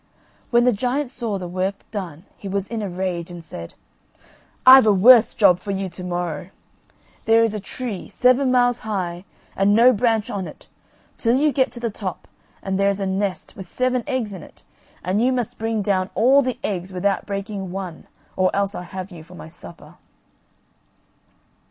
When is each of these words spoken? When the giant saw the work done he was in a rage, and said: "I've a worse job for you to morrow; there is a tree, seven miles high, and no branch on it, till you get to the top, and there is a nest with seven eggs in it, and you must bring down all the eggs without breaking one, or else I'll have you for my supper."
When 0.49 0.65
the 0.65 0.73
giant 0.73 1.11
saw 1.11 1.37
the 1.37 1.47
work 1.47 1.75
done 1.91 2.25
he 2.35 2.47
was 2.47 2.67
in 2.67 2.81
a 2.81 2.89
rage, 2.89 3.29
and 3.29 3.43
said: 3.43 3.75
"I've 4.65 4.87
a 4.87 4.91
worse 4.91 5.35
job 5.35 5.59
for 5.59 5.69
you 5.69 5.89
to 5.89 6.03
morrow; 6.03 6.49
there 7.25 7.43
is 7.43 7.53
a 7.53 7.59
tree, 7.59 8.09
seven 8.09 8.49
miles 8.51 8.79
high, 8.79 9.25
and 9.55 9.75
no 9.75 9.93
branch 9.93 10.27
on 10.31 10.47
it, 10.47 10.67
till 11.19 11.35
you 11.35 11.51
get 11.51 11.71
to 11.73 11.79
the 11.79 11.91
top, 11.91 12.27
and 12.63 12.79
there 12.79 12.89
is 12.89 12.99
a 12.99 13.05
nest 13.05 13.55
with 13.55 13.67
seven 13.67 14.03
eggs 14.07 14.33
in 14.33 14.41
it, 14.41 14.63
and 15.03 15.21
you 15.21 15.31
must 15.31 15.59
bring 15.59 15.83
down 15.83 16.09
all 16.15 16.41
the 16.41 16.57
eggs 16.63 16.91
without 16.91 17.27
breaking 17.27 17.71
one, 17.71 18.07
or 18.35 18.49
else 18.55 18.73
I'll 18.73 18.81
have 18.81 19.11
you 19.11 19.21
for 19.23 19.35
my 19.35 19.49
supper." 19.49 19.97